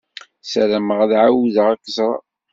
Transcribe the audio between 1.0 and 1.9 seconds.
ad ɛawdeɣ ad